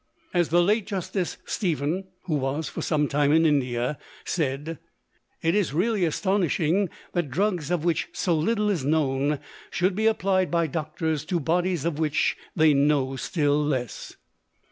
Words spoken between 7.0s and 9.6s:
that drugs of which so little is known